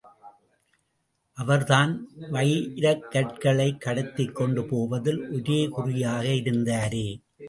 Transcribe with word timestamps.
அவர்தான், 1.37 1.91
வைரக்கற்களை 2.31 3.77
கடத்திக் 3.77 4.35
கொண்டு 4.35 4.65
போவதில் 4.65 5.21
ஒரே 5.29 5.67
குறியாக 5.67 6.25
இருந்தாரே! 6.33 7.05